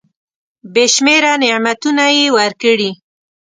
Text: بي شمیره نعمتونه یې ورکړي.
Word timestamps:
بي 0.73 0.85
شمیره 0.93 1.33
نعمتونه 1.41 2.05
یې 2.17 2.25
ورکړي. 2.37 2.91